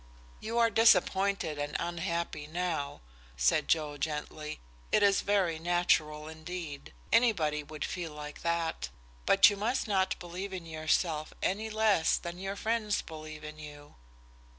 "You 0.39 0.57
are 0.57 0.71
disappointed 0.71 1.59
and 1.59 1.77
unhappy 1.79 2.47
now," 2.47 3.01
said 3.37 3.67
Joe, 3.67 3.97
gently. 3.99 4.59
"It 4.91 5.03
is 5.03 5.21
very 5.21 5.59
natural 5.59 6.27
indeed. 6.27 6.91
Anybody 7.13 7.61
would 7.61 7.85
feel 7.85 8.11
like 8.13 8.41
that. 8.41 8.89
But 9.27 9.51
you 9.51 9.57
must 9.57 9.87
not 9.87 10.17
believe 10.17 10.53
in 10.53 10.65
yourself 10.65 11.35
any 11.43 11.69
less 11.69 12.17
than 12.17 12.39
your 12.39 12.55
friends 12.55 13.03
believe 13.03 13.43
in 13.43 13.59
you." 13.59 13.93